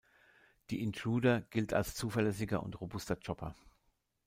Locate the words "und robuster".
2.63-3.15